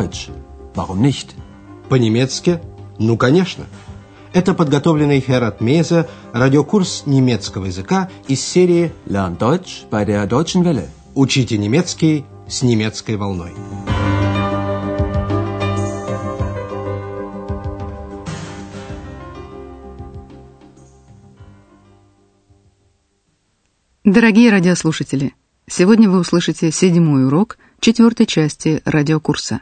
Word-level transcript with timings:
Deutsch. 0.00 0.30
Warum 0.74 1.02
nicht? 1.02 1.34
По-немецки? 1.90 2.58
Ну, 2.98 3.18
конечно. 3.18 3.66
Это 4.32 4.54
подготовленный 4.54 5.20
Херат 5.20 5.60
Мейзе 5.60 6.08
радиокурс 6.32 7.02
немецкого 7.04 7.66
языка 7.66 8.08
из 8.26 8.40
серии 8.40 8.92
Lern 9.06 9.36
Deutsch 9.36 9.88
bei 9.90 10.06
der 10.06 10.26
Deutschen 10.26 10.62
Welle. 10.62 10.88
«Учите 11.14 11.58
немецкий 11.58 12.24
с 12.48 12.62
немецкой 12.62 13.16
волной». 13.16 13.52
Дорогие 24.04 24.50
радиослушатели, 24.50 25.34
сегодня 25.68 26.08
вы 26.08 26.20
услышите 26.20 26.70
седьмой 26.72 27.26
урок 27.26 27.58
четвертой 27.80 28.26
части 28.26 28.80
радиокурса. 28.84 29.60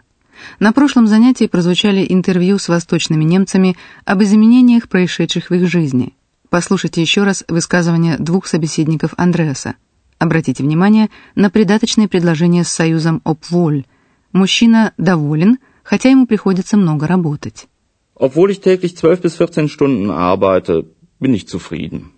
На 0.58 0.72
прошлом 0.72 1.06
занятии 1.06 1.46
прозвучали 1.46 2.06
интервью 2.08 2.58
с 2.58 2.68
восточными 2.68 3.24
немцами 3.24 3.76
об 4.04 4.22
изменениях, 4.22 4.88
происшедших 4.88 5.50
в 5.50 5.54
их 5.54 5.68
жизни. 5.68 6.14
Послушайте 6.50 7.00
еще 7.00 7.24
раз 7.24 7.44
высказывания 7.48 8.16
двух 8.18 8.46
собеседников 8.46 9.12
Андреаса. 9.16 9.74
Обратите 10.18 10.62
внимание 10.62 11.10
на 11.34 11.50
придаточное 11.50 12.08
предложение 12.08 12.64
с 12.64 12.68
союзом 12.68 13.20
«обволь». 13.24 13.84
Мужчина 14.32 14.92
доволен, 14.98 15.58
хотя 15.82 16.10
ему 16.10 16.26
приходится 16.26 16.76
много 16.76 17.06
работать. 17.06 17.68
Obwohl 18.14 18.50
ich 18.50 18.60
täglich 18.60 18.96
12 18.96 19.22
bis 19.22 19.36
14 19.36 19.70
Stunden 19.70 20.10
arbeite, 20.10 20.86
bin 21.20 21.34
ich 21.34 21.46
zufrieden. 21.46 22.12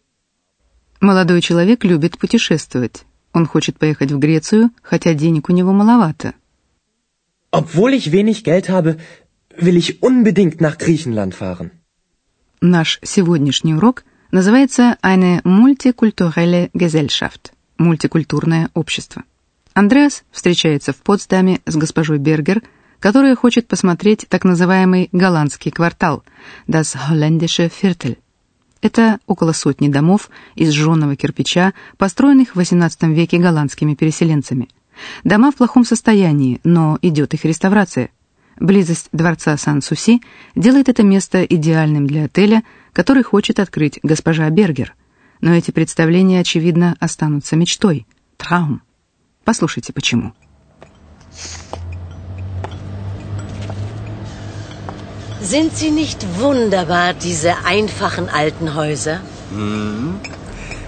Молодой 1.01 1.41
человек 1.41 1.84
любит 1.84 2.18
путешествовать. 2.18 3.05
Он 3.32 3.46
хочет 3.46 3.79
поехать 3.79 4.12
в 4.12 4.18
Грецию, 4.18 4.71
хотя 4.82 5.15
денег 5.15 5.48
у 5.48 5.52
него 5.52 5.73
маловато. 5.73 6.35
Obwohl 7.52 7.95
ich 7.95 8.12
wenig 8.12 8.45
Geld 8.45 8.68
habe, 8.68 8.96
will 9.56 9.76
ich 9.76 10.02
unbedingt 10.02 10.60
nach 10.60 10.79
Griechenland 10.79 11.34
fahren. 11.34 11.70
Наш 12.60 12.98
сегодняшний 13.02 13.74
урок 13.74 14.04
называется 14.30 14.96
«Eine 15.02 15.40
multikulturelle 15.45 16.70
Gesellschaft»– 16.74 17.52
мультикультурное 17.79 18.70
общество. 18.74 19.24
Андреас 19.74 20.24
встречается 20.30 20.92
в 20.92 20.98
Потсдаме 20.98 21.60
с 21.66 21.76
госпожой 21.76 22.18
Бергер, 22.18 22.62
которая 23.01 23.34
хочет 23.34 23.66
посмотреть 23.66 24.26
так 24.29 24.45
называемый 24.45 25.09
голландский 25.10 25.70
квартал– 25.70 26.23
das 26.68 26.96
holländische 27.09 27.70
Viertel– 27.70 28.18
это 28.82 29.18
около 29.26 29.52
сотни 29.52 29.88
домов 29.88 30.30
из 30.54 30.73
жженого 30.73 31.16
кирпича, 31.16 31.74
построенных 31.98 32.57
в 32.57 32.60
XVIII 32.60 33.12
веке 33.12 33.38
голландскими 33.38 33.95
переселенцами. 33.95 34.68
Дома 35.24 35.51
в 35.51 35.56
плохом 35.56 35.84
состоянии, 35.84 36.60
но 36.65 36.98
идет 37.02 37.34
их 37.34 37.45
реставрация. 37.45 38.10
Близость 38.59 39.09
дворца 39.12 39.57
Сан-Суси 39.57 40.20
делает 40.54 40.88
это 40.88 41.02
место 41.02 41.45
идеальным 41.45 42.07
для 42.07 42.24
отеля, 42.24 42.62
который 42.92 43.23
хочет 43.23 43.59
открыть 43.59 43.98
госпожа 44.02 44.48
Бергер. 44.51 44.95
Но 45.40 45.54
эти 45.54 45.70
представления, 45.70 46.40
очевидно, 46.40 46.96
останутся 47.01 47.57
мечтой. 47.57 48.07
Траум. 48.37 48.82
Послушайте, 49.45 49.92
почему. 49.92 50.32
Sind 55.40 55.74
sie 55.74 55.90
nicht 55.90 56.20
wunderbar, 56.38 57.14
diese 57.14 57.54
einfachen 57.64 58.29
alten 58.29 58.74
Häuser? 58.74 59.20
Hm. 59.51 60.20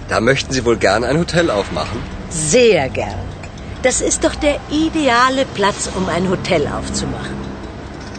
Da 0.09 0.19
möchten 0.21 0.53
Sie 0.53 0.63
wohl 0.63 0.77
gern 0.77 1.03
ein 1.03 1.17
Hotel 1.17 1.49
aufmachen? 1.49 1.99
Sehr 2.29 2.87
gern. 2.89 3.32
Das 3.83 3.99
ist 3.99 4.23
doch 4.23 4.35
der 4.35 4.59
ideale 4.69 5.45
Platz, 5.45 5.89
um 5.93 6.07
ein 6.07 6.29
Hotel 6.29 6.67
aufzumachen. 6.67 7.37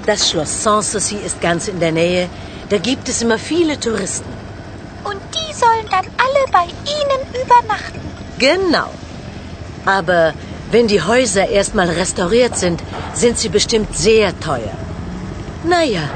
Das 0.04 0.28
Schloss 0.28 0.62
Sanssouci 0.62 1.16
ist 1.16 1.40
ganz 1.40 1.68
in 1.68 1.80
der 1.80 1.90
Nähe. 1.90 2.28
Da 2.68 2.76
gibt 2.76 3.08
es 3.08 3.22
immer 3.22 3.38
viele 3.38 3.80
Touristen. 3.80 4.30
Und 5.04 5.20
die 5.34 5.54
sollen 5.54 5.88
dann 5.90 6.06
alle 6.24 6.44
bei 6.52 6.66
Ihnen 6.96 7.22
übernachten. 7.42 8.00
Genau. 8.38 8.90
Aber 9.86 10.34
wenn 10.70 10.86
die 10.86 11.00
Häuser 11.00 11.48
erstmal 11.48 11.88
restauriert 11.88 12.58
sind, 12.58 12.82
sind 13.14 13.38
sie 13.38 13.48
bestimmt 13.48 13.96
sehr 13.96 14.38
teuer. 14.40 14.76
Naja, 15.62 16.10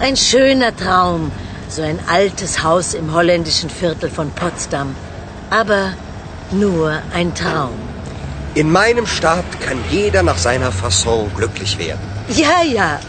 ein 0.00 0.16
schöner 0.16 0.76
Traum, 0.76 1.30
so 1.68 1.82
ein 1.82 2.00
altes 2.08 2.64
Haus 2.64 2.94
im 2.94 3.14
holländischen 3.14 3.70
Viertel 3.70 4.10
von 4.10 4.32
Potsdam. 4.32 4.96
Aber 5.50 5.92
nur 6.50 7.00
ein 7.14 7.32
Traum. 7.36 7.89
In 8.55 8.71
meinem 8.71 9.05
Staat 9.05 9.59
kann 9.59 9.77
jeder 9.91 10.23
nach 10.23 10.37
seiner 10.37 10.71
Fasson 10.71 11.29
glücklich 11.35 11.77
werden. 11.77 11.99
Ja, 12.29 12.61
ja, 12.63 12.99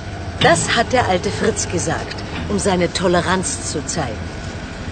das 0.41 0.77
hat 0.77 0.93
der 0.93 1.09
alte 1.09 1.31
Fritz 1.31 1.69
gesagt, 1.69 2.17
um 2.49 2.59
seine 2.59 2.93
Toleranz 2.93 3.71
zu 3.73 3.85
zeigen. 3.87 4.25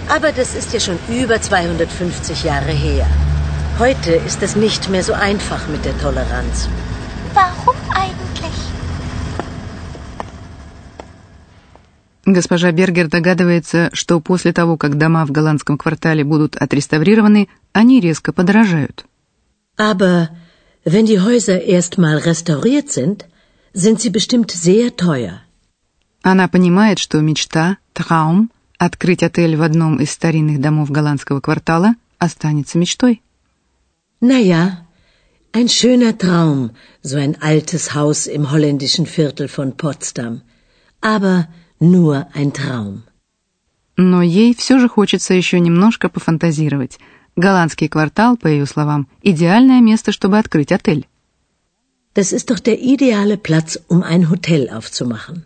Aber 0.09 0.33
das 0.33 0.55
ist 0.55 0.73
ja 0.73 0.81
schon 0.81 0.99
über 1.09 1.41
250 1.41 2.45
Jahre 2.45 2.71
her. 2.71 3.07
Heute 3.79 4.13
ist 4.13 4.43
es 4.43 4.55
nicht 4.55 4.89
mehr 4.89 5.03
so 5.03 5.13
einfach 5.13 5.67
mit 5.69 5.85
der 5.85 5.99
Toleranz. 5.99 6.69
Warum 7.35 7.77
eigentlich? 7.91 8.59
Госпожа 12.27 12.73
Бергер 12.73 13.09
догадывается, 13.09 13.91
что 13.93 14.21
после 14.21 14.53
того, 14.53 14.77
как 14.79 14.97
дома 14.97 15.27
в 15.27 15.33
голландском 15.33 15.77
квартале 15.77 16.25
будут 16.25 16.57
отреставрированы, 16.57 17.49
они 17.73 18.01
резко 18.01 18.33
подорожают. 18.33 19.05
Aber 19.77 20.29
wenn 20.89 21.07
die 21.07 21.21
Häuser 21.21 21.63
erstmal 21.63 22.19
restauriert 22.19 22.91
sind, 22.91 23.27
sind 23.73 24.01
sie 24.01 24.11
bestimmt 24.11 24.51
sehr 24.51 24.97
teuer. 24.97 25.41
Она 26.23 26.49
понимает, 26.49 26.99
что 26.99 27.21
мечта, 27.21 27.79
траум, 27.93 28.51
открыть 28.79 29.23
отель 29.23 29.57
в 29.57 29.63
одном 29.63 29.99
из 29.99 30.11
старинных 30.11 30.61
домов 30.61 30.91
голландского 30.91 31.41
квартала 31.41 31.95
останется 32.19 32.79
мечтой. 32.79 33.23
Naja, 34.21 34.87
ein 35.53 35.69
schöner 35.69 36.17
Traum, 36.17 36.71
so 37.03 37.17
ein 37.17 37.37
altes 37.41 37.95
Haus 37.95 38.27
im 38.27 38.51
holländischen 38.51 39.07
Viertel 39.07 39.49
von 39.49 39.73
Potsdam. 39.77 40.43
Aber 41.01 41.49
nur 41.79 42.27
ein 42.35 42.53
Traum. 42.53 43.05
Но 43.97 44.23
ей 44.23 44.55
все 44.57 44.79
же 44.81 44.89
хочется 44.89 45.35
еще 45.35 45.61
немножко 45.61 46.09
пофантазировать. 46.09 46.99
Голландский 47.40 47.88
квартал, 47.88 48.36
по 48.36 48.48
ее 48.48 48.66
словам, 48.66 49.08
идеальное 49.22 49.80
место, 49.80 50.12
чтобы 50.12 50.38
открыть 50.38 50.74
отель. 50.74 51.08
Das 52.14 52.34
ist 52.34 52.50
doch 52.50 52.60
der 52.60 52.78
ideale 52.78 53.38
Platz, 53.38 53.80
um 53.88 54.04
ein 54.04 54.30
Hotel 54.30 54.68
aufzumachen. 54.70 55.46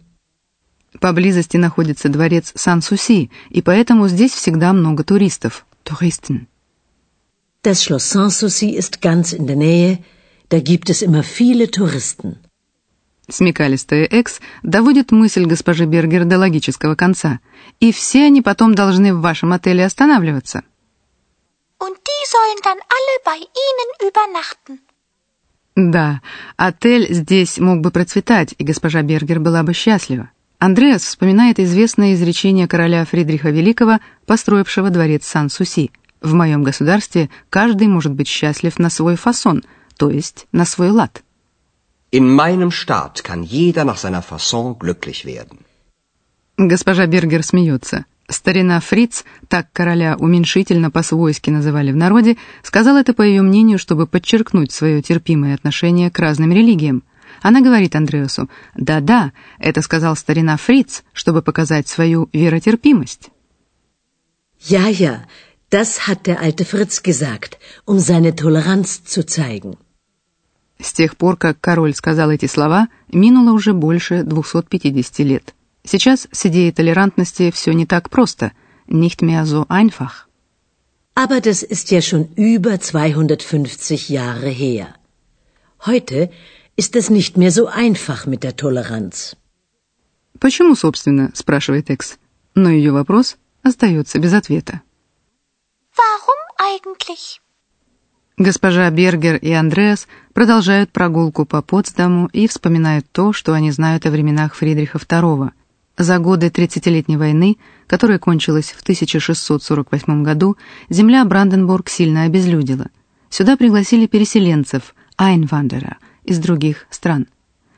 Поблизости 0.99 1.57
находится 1.57 2.09
дворец 2.09 2.51
Сан-Суси, 2.55 3.29
и 3.49 3.61
поэтому 3.61 4.07
здесь 4.07 4.31
всегда 4.33 4.73
много 4.73 5.03
туристов. 5.03 5.65
Туристен. 5.83 6.47
Das 7.61 7.83
Schloss 7.83 8.09
Sanssouci 8.09 8.71
ist 8.71 9.01
ganz 9.01 9.33
in 9.33 9.45
der 9.45 9.55
Nähe. 9.55 9.99
Da 10.49 10.59
gibt 10.59 10.89
es 10.89 11.03
immer 11.03 11.23
viele 11.23 11.69
Touristen. 11.69 12.37
Смекалистая 13.29 14.05
Экс 14.05 14.41
доводит 14.63 15.11
мысль 15.11 15.45
госпожи 15.45 15.85
Бергер 15.85 16.25
до 16.25 16.39
логического 16.39 16.95
конца. 16.95 17.39
И 17.79 17.91
все 17.91 18.25
они 18.25 18.41
потом 18.41 18.73
должны 18.73 19.13
в 19.13 19.21
вашем 19.21 19.53
отеле 19.53 19.85
останавливаться. 19.85 20.63
Und 21.85 21.95
die 22.11 22.23
sollen 22.35 22.59
dann 22.67 22.79
alle 22.97 23.15
bei 23.29 23.39
Ihnen 23.65 23.89
übernachten. 24.09 24.79
Да, 25.75 26.21
отель 26.55 27.13
здесь 27.13 27.57
мог 27.57 27.81
бы 27.81 27.91
процветать, 27.91 28.55
и 28.57 28.63
госпожа 28.63 29.01
Бергер 29.01 29.39
была 29.39 29.63
бы 29.63 29.73
счастлива. 29.73 30.29
Андреас 30.59 31.03
вспоминает 31.03 31.59
известное 31.59 32.13
изречение 32.13 32.69
короля 32.69 33.03
Фридриха 33.03 33.49
Великого, 33.49 33.99
построившего 34.25 34.91
дворец 34.91 35.25
Сан-Суси. 35.25 35.91
«В 36.21 36.33
моем 36.33 36.63
государстве 36.63 37.29
каждый 37.49 37.87
может 37.87 38.13
быть 38.13 38.29
счастлив 38.29 38.79
на 38.79 38.89
свой 38.89 39.17
фасон, 39.17 39.65
то 39.97 40.09
есть 40.09 40.47
на 40.53 40.63
свой 40.63 40.91
лад». 40.91 41.21
In 42.13 42.25
meinem 42.29 42.71
Staat 42.71 43.23
kann 43.23 43.43
jeder 43.43 43.83
nach 43.83 43.97
seiner 43.97 44.21
Fasson 44.21 44.77
glücklich 44.79 45.25
werden. 45.25 45.65
Госпожа 46.57 47.07
Бергер 47.07 47.43
смеется. 47.43 48.05
Старина 48.33 48.79
Фриц, 48.79 49.25
так 49.47 49.71
короля 49.71 50.17
уменьшительно 50.17 50.89
по-свойски 50.89 51.51
называли 51.51 51.91
в 51.91 51.95
народе, 51.95 52.37
сказал 52.63 52.97
это, 52.97 53.13
по 53.13 53.21
ее 53.21 53.43
мнению, 53.43 53.77
чтобы 53.77 54.07
подчеркнуть 54.07 54.71
свое 54.71 55.03
терпимое 55.03 55.53
отношение 55.53 56.09
к 56.09 56.17
разным 56.17 56.51
религиям. 56.51 57.03
Она 57.43 57.61
говорит 57.61 57.95
Андреасу, 57.95 58.49
«Да-да, 58.75 59.33
это 59.59 59.83
сказал 59.83 60.15
старина 60.15 60.57
Фриц, 60.57 61.03
чтобы 61.13 61.43
показать 61.43 61.87
свою 61.87 62.27
веротерпимость». 62.33 63.29
Ja, 64.61 64.87
ja, 64.87 65.19
das 65.69 66.07
hat 66.07 66.25
der 66.25 66.39
alte 66.39 66.65
Fritz 66.65 67.03
gesagt, 67.03 67.59
um 67.85 67.99
seine 67.99 68.33
Toleranz 68.35 69.03
zu 69.05 69.23
zeigen. 69.27 69.77
С 70.79 70.91
тех 70.91 71.17
пор, 71.17 71.37
как 71.37 71.59
король 71.61 71.93
сказал 71.93 72.31
эти 72.31 72.47
слова, 72.47 72.87
минуло 73.11 73.51
уже 73.51 73.73
больше 73.73 74.23
250 74.23 75.19
лет. 75.19 75.53
Сейчас 75.85 76.27
с 76.31 76.45
идеей 76.45 76.71
толерантности 76.71 77.51
все 77.51 77.73
не 77.73 77.85
так 77.85 78.09
просто. 78.09 78.51
Nicht 78.87 79.21
mehr 79.21 79.45
so 79.45 79.65
einfach. 79.69 80.27
Aber 81.15 81.41
das 81.41 81.61
ist 81.61 81.91
ja 81.91 82.01
schon 82.01 82.29
über 82.35 82.79
250 82.79 84.09
Jahre 84.09 84.49
her. 84.49 84.95
Heute 85.85 86.31
ist 86.75 86.95
es 86.95 87.09
nicht 87.09 87.37
mehr 87.37 87.51
so 87.51 87.67
einfach 87.67 88.25
mit 88.25 88.43
der 88.43 88.55
Toleranz. 88.55 89.35
«Почему, 90.39 90.75
собственно?»– 90.75 91.31
спрашивает 91.35 91.89
Экс. 91.89 92.17
Но 92.55 92.69
ее 92.69 92.91
вопрос 92.91 93.37
остается 93.61 94.19
без 94.19 94.33
ответа. 94.33 94.81
Warum 95.95 96.41
eigentlich? 96.57 97.41
Госпожа 98.37 98.89
Бергер 98.89 99.35
и 99.35 99.51
Андреас 99.51 100.07
продолжают 100.33 100.91
прогулку 100.91 101.45
по 101.45 101.61
Потсдаму 101.61 102.27
и 102.33 102.47
вспоминают 102.47 103.05
то, 103.11 103.31
что 103.31 103.53
они 103.53 103.69
знают 103.71 104.07
о 104.07 104.11
временах 104.11 104.55
Фридриха 104.55 104.97
II. 104.97 105.51
За 105.97 106.17
годы 106.17 106.49
Тридцатилетней 106.49 107.17
войны, 107.17 107.57
которая 107.85 108.17
кончилась 108.17 108.71
в 108.71 108.81
1648 108.81 110.23
году, 110.23 110.57
земля 110.89 111.23
Бранденбург 111.23 111.87
сильно 111.87 112.23
обезлюдила. 112.23 112.87
Сюда 113.29 113.57
пригласили 113.57 114.07
переселенцев, 114.07 114.95
Айнвандера, 115.17 115.97
из 116.23 116.39
других 116.39 116.87
стран. 116.89 117.27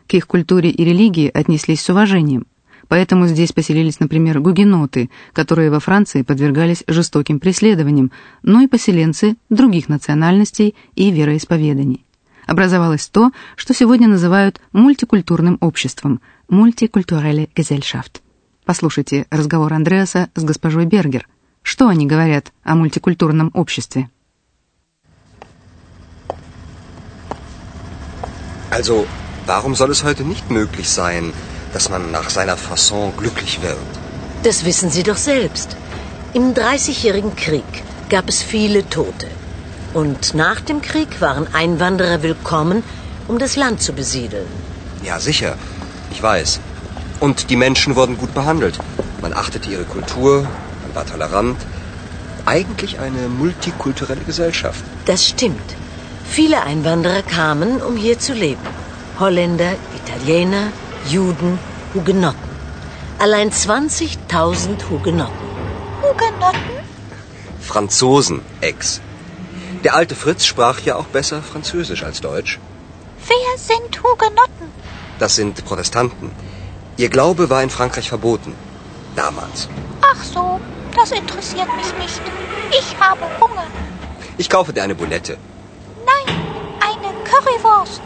К 0.08 0.14
их 0.14 0.28
культуре 0.28 0.70
и 0.70 0.86
религии 0.86 1.30
отнеслись 1.34 1.82
с 1.82 1.90
уважением. 1.90 2.46
Поэтому 2.88 3.28
здесь 3.28 3.52
поселились, 3.52 4.00
например, 4.00 4.40
гугеноты, 4.40 5.10
которые 5.34 5.70
во 5.70 5.80
Франции 5.80 6.22
подвергались 6.22 6.84
жестоким 6.88 7.40
преследованиям, 7.40 8.12
но 8.44 8.62
и 8.62 8.68
поселенцы 8.68 9.36
других 9.50 9.90
национальностей 9.90 10.76
и 10.96 11.12
вероисповеданий. 11.12 12.06
Образовалось 12.46 13.08
то, 13.08 13.32
что 13.56 13.74
сегодня 13.74 14.08
называют 14.08 14.62
мультикультурным 14.72 15.58
обществом– 15.60 16.22
мультикультуреле 16.48 17.50
Gesellschaft. 17.56 18.22
Послушайте 18.66 19.28
разговор 19.30 19.74
Андреаса 19.74 20.30
с 20.36 20.44
госпожой 20.44 20.86
Бергер. 20.86 21.28
Что 21.62 21.88
они 21.88 22.06
говорят 22.06 22.52
о 22.64 22.76
мультикультурном 22.76 23.52
обществе? 23.54 24.10
Also, 28.72 29.08
warum 29.48 29.76
soll 29.76 29.92
es 29.92 30.04
heute 30.04 30.24
nicht 30.24 30.50
möglich 30.50 30.90
sein, 30.90 31.34
dass 31.76 31.90
man 31.94 32.04
nach 32.18 32.30
seiner 32.38 32.58
Fasson 32.68 33.08
glücklich 33.22 33.54
wird. 33.62 33.90
Das 34.44 34.58
wissen 34.70 34.90
Sie 34.96 35.04
doch 35.10 35.22
selbst. 35.34 35.70
Im 36.40 36.46
Dreißigjährigen 36.60 37.34
Krieg 37.44 37.72
gab 38.14 38.30
es 38.34 38.38
viele 38.54 38.82
Tote. 38.90 39.28
Und 40.02 40.34
nach 40.34 40.60
dem 40.70 40.80
Krieg 40.90 41.12
waren 41.26 41.48
Einwanderer 41.64 42.20
willkommen, 42.30 42.84
um 43.28 43.40
das 43.40 43.56
Land 43.62 43.82
zu 43.82 43.92
besiedeln. 44.02 44.48
Ja, 45.10 45.20
sicher. 45.20 45.52
Ich 46.16 46.24
weiß. 46.24 46.62
Und 47.20 47.50
die 47.50 47.58
Menschen 47.58 47.98
wurden 47.98 48.18
gut 48.18 48.34
behandelt. 48.34 48.80
Man 49.22 49.34
achtete 49.34 49.70
ihre 49.70 49.84
Kultur, 49.84 50.44
man 50.84 50.96
war 50.96 51.06
tolerant. 51.06 51.58
Eigentlich 52.46 53.00
eine 53.00 53.28
multikulturelle 53.28 54.24
Gesellschaft. 54.24 54.84
Das 55.06 55.28
stimmt. 55.28 55.76
Viele 56.24 56.62
Einwanderer 56.64 57.22
kamen, 57.22 57.82
um 57.82 57.98
hier 57.98 58.18
zu 58.18 58.34
leben. 58.34 58.62
Holländer, 59.20 59.74
Italiener, 60.00 60.72
Juden, 61.10 61.60
Hugenotten. 61.94 62.50
Allein 63.20 63.52
20.000 63.52 64.90
Hugenotten. 64.90 65.50
Hugenotten? 66.02 66.76
Franzosen, 67.60 68.42
Ex. 68.62 69.02
Der 69.84 69.96
alte 69.96 70.16
Fritz 70.16 70.46
sprach 70.46 70.80
ja 70.80 70.96
auch 70.96 71.08
besser 71.08 71.42
Französisch 71.42 72.04
als 72.04 72.22
Deutsch. 72.22 72.60
Wer 73.28 73.58
sind 73.58 74.02
Hugenotten? 74.02 74.55
Das 75.20 75.36
sind 75.36 75.64
Protestanten. 75.66 76.32
Ihr 76.98 77.10
Glaube 77.10 77.50
war 77.50 77.62
in 77.64 77.70
Frankreich 77.70 78.10
verboten. 78.10 78.54
Damals. 79.16 79.70
Ach 80.02 80.22
so, 80.24 80.60
das 80.96 81.12
interessiert 81.12 81.70
mich 81.80 81.92
nicht. 82.04 82.22
Ich 82.80 82.88
habe 83.00 83.26
Hunger. 83.42 83.68
Ich 84.38 84.50
kaufe 84.50 84.74
dir 84.74 84.84
eine 84.84 84.96
Bulette. 84.96 85.38
Nein, 86.12 86.36
eine 86.90 87.10
Currywurst. 87.30 88.02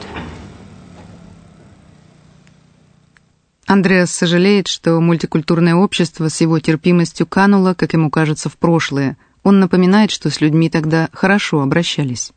Андреас 3.68 4.12
сожалеет, 4.12 4.68
что 4.68 5.00
мультикультурное 5.00 5.76
общество 5.76 6.28
с 6.28 6.42
его 6.42 6.60
терпимостью 6.60 7.28
кануло, 7.28 7.76
как 7.76 7.94
ему 7.94 8.10
кажется, 8.10 8.50
в 8.50 8.58
прошлое. 8.58 9.16
Он 9.44 9.60
напоминает, 9.60 10.10
что 10.10 10.32
с 10.32 10.42
людьми 10.42 10.72
тогда 10.72 11.10
хорошо 11.14 11.62
обращались. 11.62 12.34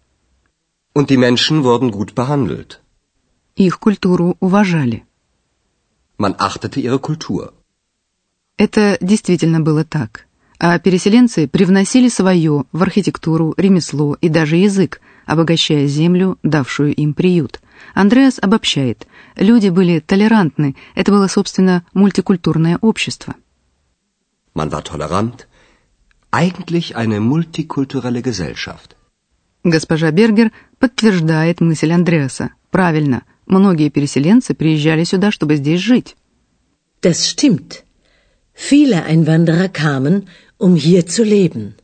Und 0.94 1.08
die 1.08 1.16
Menschen 1.16 1.64
wurden 1.64 1.90
gut 1.90 2.14
behandelt. 2.14 2.81
Их 3.56 3.78
культуру 3.78 4.36
уважали. 4.40 5.04
Man 6.18 6.34
achtete 6.38 6.80
ihre 6.80 6.98
Kultur. 6.98 7.52
Это 8.56 8.96
действительно 9.00 9.60
было 9.60 9.84
так. 9.84 10.26
А 10.58 10.78
переселенцы 10.78 11.48
привносили 11.48 12.08
свое 12.08 12.64
в 12.70 12.82
архитектуру, 12.82 13.52
ремесло 13.56 14.14
и 14.20 14.28
даже 14.28 14.56
язык, 14.56 15.00
обогащая 15.26 15.86
землю, 15.86 16.38
давшую 16.42 16.94
им 16.94 17.14
приют. 17.14 17.60
Андреас 17.94 18.38
обобщает. 18.40 19.06
Люди 19.36 19.68
были 19.68 19.98
толерантны. 19.98 20.76
Это 20.94 21.10
было, 21.10 21.26
собственно, 21.26 21.84
мультикультурное 21.94 22.78
общество. 22.80 23.34
Man 24.54 24.70
war 24.70 24.82
tolerant. 24.84 25.46
Eigentlich 26.30 26.94
eine 26.94 27.20
multikulturelle 27.20 28.22
Gesellschaft. 28.22 28.96
Госпожа 29.64 30.10
Бергер 30.10 30.52
подтверждает 30.78 31.60
мысль 31.60 31.92
Андреаса. 31.92 32.50
Правильно, 32.70 33.24
многие 33.56 33.88
переселенцы 33.90 34.50
приезжали 34.54 35.04
сюда, 35.04 35.28
чтобы 35.30 35.56
здесь 35.56 35.80
жить. 35.80 36.16
Das 37.02 37.18
stimmt. 37.32 37.70
Viele 38.54 38.98
Einwanderer 39.12 39.68
kamen, 39.68 40.16
um 40.58 40.72
hier 40.76 41.02
zu 41.06 41.22
leben. 41.24 41.74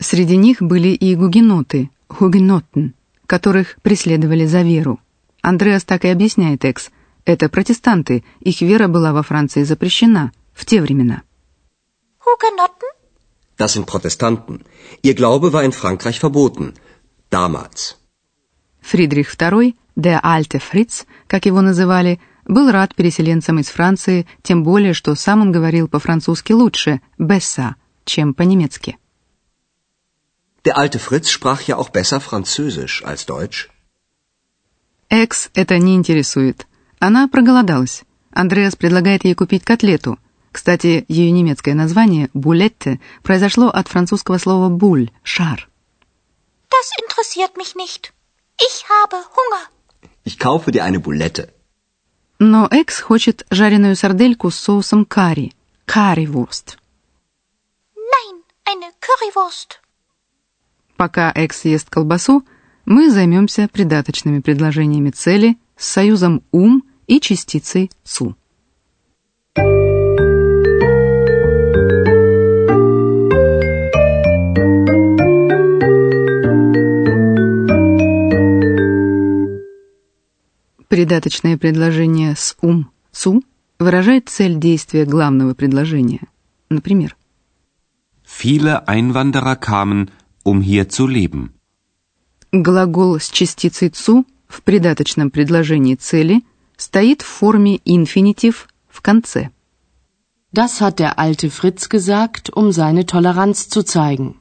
Среди 0.00 0.36
них 0.36 0.62
были 0.62 0.90
и 1.06 1.14
гугеноты, 1.16 1.90
хугенотен, 2.08 2.94
которых 3.26 3.76
преследовали 3.82 4.46
за 4.46 4.62
веру. 4.62 5.00
Андреас 5.42 5.84
так 5.84 6.04
и 6.04 6.08
объясняет 6.08 6.64
Экс. 6.64 6.90
Это 7.24 7.48
протестанты, 7.48 8.24
их 8.40 8.60
вера 8.60 8.88
была 8.88 9.12
во 9.12 9.22
Франции 9.22 9.64
запрещена 9.64 10.32
в 10.54 10.64
те 10.64 10.80
времена. 10.80 11.22
Hugenotten? 12.24 12.90
Das 13.58 13.72
sind 13.72 13.86
Protestanten. 13.86 14.64
Ihr 15.02 15.14
Glaube 15.14 15.52
war 15.52 15.64
in 15.64 15.72
Frankreich 15.72 16.20
verboten. 16.20 16.74
Damals. 17.30 17.96
Фридрих 18.80 19.34
II, 19.40 19.74
der 19.98 20.24
alte 20.24 20.60
Fritz, 20.60 21.06
как 21.26 21.44
его 21.44 21.60
называли, 21.60 22.20
был 22.46 22.70
рад 22.70 22.94
переселенцам 22.94 23.58
из 23.58 23.68
Франции, 23.68 24.26
тем 24.42 24.62
более, 24.62 24.94
что 24.94 25.14
сам 25.16 25.42
он 25.42 25.52
говорил 25.52 25.88
по-французски 25.88 26.52
лучше, 26.52 27.00
besser, 27.18 27.74
чем 28.04 28.32
по-немецки. 28.32 28.96
Der 30.64 30.76
alte 30.76 30.98
Fritz 30.98 31.28
sprach 31.30 31.62
ja 31.62 31.76
auch 31.76 31.90
besser 31.90 32.20
Französisch 32.20 33.02
als 33.02 33.26
Deutsch. 33.26 33.68
Экс 35.10 35.50
это 35.54 35.78
не 35.78 35.96
интересует. 35.96 36.66
Она 37.00 37.26
проголодалась. 37.26 38.04
Андреас 38.30 38.76
предлагает 38.76 39.24
ей 39.24 39.34
купить 39.34 39.64
котлету. 39.64 40.18
Кстати, 40.52 41.04
ее 41.08 41.30
немецкое 41.30 41.74
название 41.74 42.30
«булетте» 42.34 43.00
произошло 43.22 43.68
от 43.68 43.88
французского 43.88 44.38
слова 44.38 44.68
«буль»— 44.68 45.10
«шар». 45.22 45.68
Das 46.70 46.90
interessiert 47.02 47.56
mich 47.56 47.74
nicht. 47.74 48.12
Ich 48.60 48.84
habe 48.88 49.16
Hunger. 49.16 49.77
Ich 50.28 50.38
kaufe 50.38 50.70
dir 50.72 50.84
eine 50.84 51.00
Bulette. 51.00 51.48
Но 52.38 52.68
Экс 52.70 53.00
хочет 53.00 53.46
жареную 53.48 53.96
сардельку 53.96 54.50
с 54.50 54.56
соусом 54.56 55.06
карри— 55.06 55.54
«карри-вурст». 55.86 56.76
Nein, 58.12 58.34
eine 58.70 58.88
Currywurst. 59.06 59.70
Пока 60.98 61.32
Экс 61.34 61.64
ест 61.64 61.88
колбасу, 61.88 62.44
мы 62.84 63.10
займемся 63.10 63.70
придаточными 63.72 64.40
предложениями 64.40 65.08
цели 65.08 65.56
с 65.78 65.86
союзом 65.86 66.42
«ум» 66.52 66.84
и 67.06 67.20
частицей 67.20 67.90
«цу». 68.04 68.36
Придаточное 80.98 81.56
предложение 81.56 82.34
с 82.34 82.56
«ум» 82.60 82.90
«цу» 83.12 83.44
выражает 83.78 84.28
цель 84.28 84.58
действия 84.58 85.04
главного 85.04 85.54
предложения. 85.54 86.22
Например, 86.70 87.16
Viele 88.24 88.88
Einwanderer 88.88 89.54
kamen, 89.54 90.10
um 90.42 90.60
hier 90.60 90.88
zu 90.88 91.06
leben. 91.06 91.50
Глагол 92.50 93.20
с 93.20 93.30
частицей 93.30 93.90
«цу» 93.90 94.26
в 94.48 94.62
придаточном 94.62 95.30
предложении 95.30 95.94
цели 95.94 96.42
стоит 96.76 97.22
в 97.22 97.26
форме 97.26 97.78
инфинитив 97.84 98.66
в 98.88 99.00
конце. 99.00 99.50
Das 100.52 100.80
hat 100.80 100.98
der 100.98 101.16
alte 101.20 101.48
Fritz 101.48 101.88
gesagt, 101.88 102.50
um 102.50 102.72
seine 102.72 103.06
Toleranz 103.06 103.68
zu 103.68 103.84
zeigen. 103.84 104.34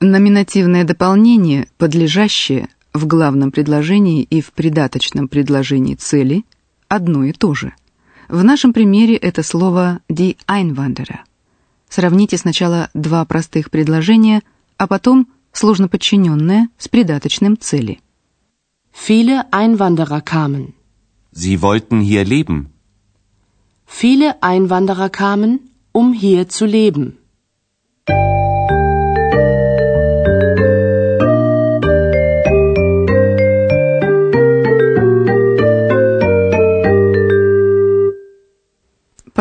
Номинативное 0.00 0.82
дополнение, 0.82 1.68
подлежащее 1.78 2.68
в 2.94 3.06
главном 3.06 3.50
предложении 3.50 4.22
и 4.22 4.40
в 4.40 4.52
придаточном 4.52 5.28
предложении 5.28 5.96
цели, 5.96 6.44
одно 6.88 7.24
и 7.24 7.32
то 7.32 7.52
же. 7.52 7.74
В 8.28 8.42
нашем 8.44 8.72
примере 8.72 9.16
это 9.16 9.42
слово 9.42 10.00
«die 10.08 10.36
Einwanderer». 10.46 11.18
Сравните 11.88 12.38
сначала 12.38 12.88
два 12.94 13.24
простых 13.24 13.70
предложения, 13.70 14.42
а 14.78 14.86
потом 14.86 15.28
сложно 15.52 15.88
подчиненное 15.88 16.68
с 16.78 16.88
придаточным 16.88 17.58
цели. 17.58 18.00
Viele 18.92 19.52
Einwanderer 19.52 20.20
kamen. 20.20 20.74
Sie 21.32 21.60
wollten 21.62 22.00
hier 22.00 22.24
leben. 22.24 22.70
Viele 23.86 24.40
Einwanderer 24.40 25.10
kamen, 25.10 25.70
um 25.92 26.12
hier 26.12 26.48
zu 26.48 26.64
leben. 26.64 27.18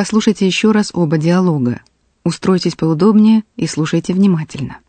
Послушайте 0.04 0.46
еще 0.46 0.72
раз 0.72 0.92
оба 0.94 1.18
диалога. 1.18 1.80
Устройтесь 2.26 2.76
поудобнее 2.76 3.46
и 3.56 3.68
слушайте 3.68 4.12
внимательно. 4.14 4.80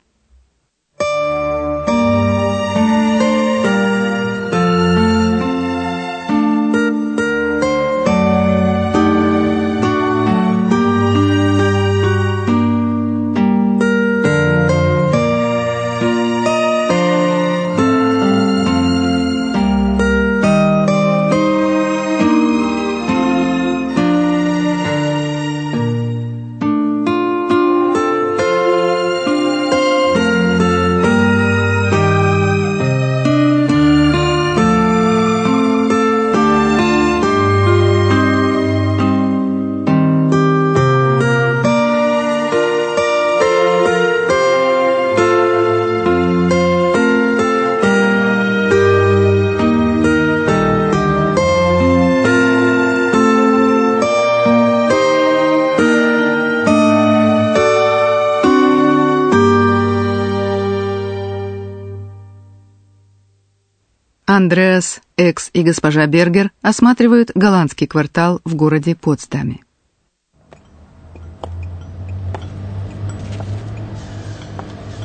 Экс 65.24 65.50
и 65.54 65.64
госпожа 65.64 66.06
Бергер 66.08 66.52
осматривают 66.62 67.32
голландский 67.36 67.88
квартал 67.88 68.42
в 68.46 68.56
городе 68.56 68.96
Потсдаме. 68.96 69.60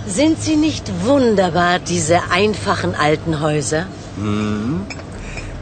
Sind 0.07 0.39
sie 0.39 0.57
nicht 0.57 0.87
wunderbar, 1.07 1.79
diese 1.79 2.17
einfachen 2.31 2.95
alten 2.95 3.41
Häuser? 3.41 3.87
Hm. 4.17 4.87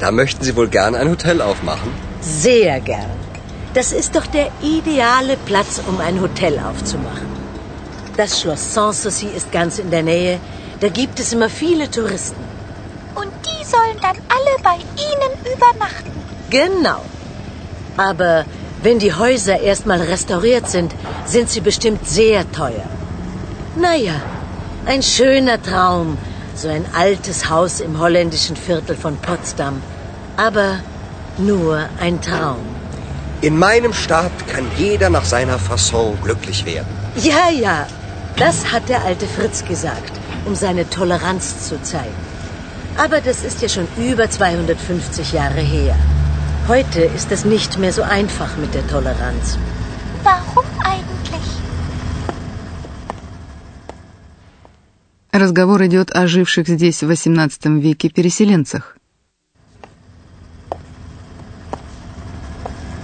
Da 0.01 0.11
möchten 0.11 0.43
Sie 0.45 0.57
wohl 0.57 0.69
gern 0.69 0.95
ein 0.97 1.09
Hotel 1.09 1.41
aufmachen? 1.41 1.91
Sehr 2.21 2.81
gern. 2.81 3.11
Das 3.75 3.93
ist 3.93 4.17
doch 4.17 4.27
der 4.27 4.49
ideale 4.61 5.37
Platz, 5.49 5.81
um 5.89 6.01
ein 6.01 6.21
Hotel 6.21 6.59
aufzumachen. 6.59 7.29
Das 8.17 8.41
Schloss 8.41 8.75
Sanssouci 8.75 9.29
ist 9.39 9.51
ganz 9.53 9.79
in 9.79 9.91
der 9.91 10.03
Nähe. 10.03 10.41
Da 10.81 10.89
gibt 10.89 11.21
es 11.21 11.33
immer 11.33 11.49
viele 11.49 11.91
Touristen. 11.91 12.46
Sollen 13.74 14.00
dann 14.02 14.18
alle 14.36 14.54
bei 14.64 14.78
Ihnen 15.08 15.34
übernachten. 15.54 16.12
Genau. 16.50 17.02
Aber 17.98 18.46
wenn 18.84 19.00
die 19.00 19.14
Häuser 19.14 19.60
erstmal 19.60 20.02
restauriert 20.02 20.70
sind, 20.70 20.94
sind 21.26 21.50
sie 21.50 21.62
bestimmt 21.62 22.08
sehr 22.08 22.50
teuer. 22.52 22.90
Naja, 23.76 24.22
ein 24.86 25.02
schöner 25.02 25.62
Traum, 25.62 26.18
so 26.56 26.68
ein 26.70 26.86
altes 26.94 27.50
Haus 27.50 27.80
im 27.80 28.00
holländischen 28.00 28.56
Viertel 28.56 28.96
von 28.96 29.18
Potsdam. 29.18 29.82
Aber 30.38 30.80
nur 31.38 31.90
ein 32.00 32.22
Traum. 32.22 32.60
In 33.42 33.58
meinem 33.58 33.94
Staat 33.94 34.32
kann 34.48 34.66
jeder 34.78 35.10
nach 35.10 35.26
seiner 35.26 35.60
Fasson 35.60 36.18
glücklich 36.24 36.66
werden. 36.66 36.88
Ja, 37.18 37.50
ja, 37.52 37.88
das 38.36 38.72
hat 38.72 38.90
der 38.90 39.04
alte 39.04 39.28
Fritz 39.28 39.66
gesagt, 39.66 40.14
um 40.46 40.56
seine 40.56 40.90
Toleranz 40.90 41.68
zu 41.68 41.82
zeigen. 41.82 42.16
Aber 42.97 43.21
das 43.21 43.45
ist 43.45 43.63
ja 43.63 43.69
schon 43.69 43.89
über 43.97 44.29
250 44.31 45.33
Jahre 45.33 45.61
her. 45.61 45.95
Heute 46.69 47.01
ist 47.01 47.33
es 47.33 47.45
nicht 47.45 47.79
mehr 47.79 47.93
so 47.93 48.03
einfach 48.03 48.57
mit 48.57 48.75
der 48.75 48.87
Toleranz. 48.87 49.59
Warum 50.23 50.65
eigentlich? 50.85 51.49
Разговор 55.33 55.81
идет 55.87 56.15
о 56.15 56.27
живших 56.29 56.69
здесь 56.69 57.03
в 57.03 57.09
XVIII 57.13 57.81
веке 57.81 58.11
переселенцах. 58.11 58.97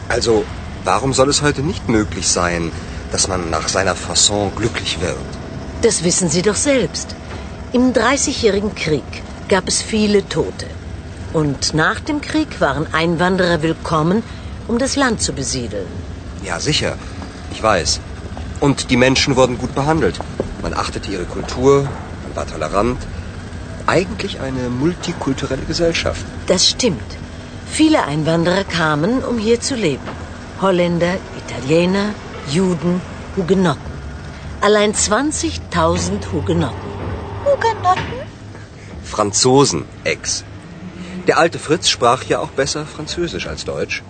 Also, 0.08 0.44
warum 0.84 1.12
soll 1.12 1.28
es 1.28 1.42
heute 1.42 1.62
nicht 1.62 1.88
möglich 1.88 2.28
sein, 2.28 2.70
dass 3.12 3.28
man 3.28 3.50
nach 3.50 3.68
seiner 3.68 3.94
Fasson 3.94 4.52
glücklich 4.54 5.00
wird? 5.00 5.30
Das 5.82 6.04
wissen 6.04 6.28
Sie 6.28 6.42
doch 6.42 6.56
selbst. 6.56 7.08
Im 7.72 7.92
Dreißigjährigen 7.92 8.74
Krieg 8.74 9.10
gab 9.53 9.67
es 9.67 9.83
viele 9.83 10.27
Tote. 10.27 10.65
Und 11.31 11.75
nach 11.75 11.99
dem 11.99 12.21
Krieg 12.21 12.59
waren 12.59 12.87
Einwanderer 12.91 13.61
willkommen, 13.61 14.23
um 14.67 14.79
das 14.79 14.95
Land 14.95 15.21
zu 15.21 15.31
besiedeln. 15.33 15.85
Ja, 16.43 16.59
sicher. 16.59 16.93
Ich 17.51 17.61
weiß. 17.61 17.99
Und 18.61 18.89
die 18.89 18.97
Menschen 18.97 19.35
wurden 19.35 19.59
gut 19.59 19.75
behandelt. 19.75 20.17
Man 20.63 20.73
achtete 20.73 21.11
ihre 21.11 21.25
Kultur, 21.25 21.83
man 22.23 22.35
war 22.35 22.47
tolerant. 22.47 22.97
Eigentlich 23.85 24.39
eine 24.39 24.69
multikulturelle 24.69 25.65
Gesellschaft. 25.71 26.25
Das 26.47 26.67
stimmt. 26.67 27.09
Viele 27.71 28.05
Einwanderer 28.05 28.63
kamen, 28.63 29.23
um 29.23 29.37
hier 29.37 29.61
zu 29.61 29.75
leben. 29.75 30.09
Holländer, 30.61 31.15
Italiener, 31.41 32.07
Juden, 32.49 33.01
Hugenotten. 33.37 33.93
Allein 34.61 34.93
20.000 34.95 36.31
Hugenotten. 36.31 36.91
Hugenotten? 37.45 38.22
Franzosen, 39.12 39.84
Ex. 40.04 40.44
Der 41.26 41.38
alte 41.38 41.58
Fritz 41.58 41.88
sprach 41.88 42.24
ja 42.24 42.38
auch 42.40 42.50
besser 42.50 42.86
Französisch 42.86 43.46
als 43.46 43.64
Deutsch. 43.64 44.02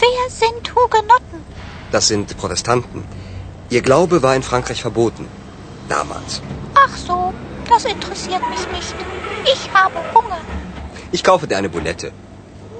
Wer 0.00 0.30
sind 0.30 0.74
Hugenotten? 0.74 1.40
Das 1.92 2.08
sind 2.08 2.36
Protestanten. 2.36 3.04
Ihr 3.70 3.82
Glaube 3.82 4.22
war 4.22 4.34
in 4.36 4.42
Frankreich 4.42 4.80
verboten. 4.82 5.26
Damals. 5.88 6.42
Ach 6.74 6.96
so, 6.96 7.32
das 7.68 7.84
interessiert 7.84 8.42
mich 8.50 8.64
nicht. 8.76 8.94
Ich 9.44 9.62
habe 9.72 9.98
Hunger. 10.14 10.40
Ich 11.12 11.22
kaufe 11.22 11.46
dir 11.46 11.58
eine 11.58 11.68
Bulette. 11.68 12.12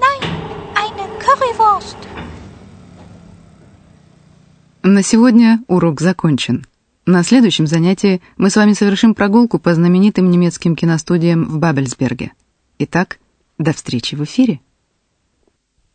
Nein, 0.01 0.31
eine 0.75 1.05
Currywurst. 1.25 1.97
На 4.83 5.03
сегодня 5.03 5.59
урок 5.67 6.01
закончен. 6.01 6.67
На 7.06 7.24
следующем 7.24 7.66
занятии 7.66 8.22
мы 8.38 8.52
с 8.52 8.56
вами 8.56 8.74
совершим 8.74 9.16
прогулку 9.16 9.58
по 9.58 9.74
знаменитым 9.74 10.30
немецким 10.30 10.76
киностудиям 10.76 11.46
в 11.46 11.58
Бабельсберге. 11.58 12.34
Итак, 12.78 13.20
до 13.58 13.74
встречи 13.74 14.14
в 14.14 14.24
эфире. 14.24 14.60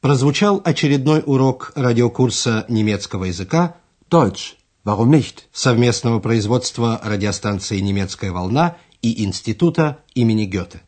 Прозвучал 0.00 0.60
очередной 0.64 1.22
урок 1.24 1.72
радиокурса 1.76 2.64
немецкого 2.68 3.24
языка 3.24 3.76
Deutsch. 4.10 4.54
Warum 4.84 5.10
nicht? 5.10 5.44
совместного 5.52 6.18
производства 6.20 7.00
радиостанции 7.02 7.78
«Немецкая 7.80 8.30
волна» 8.30 8.76
и 9.02 9.24
Института 9.24 10.04
имени 10.14 10.44
Гёте. 10.44 10.82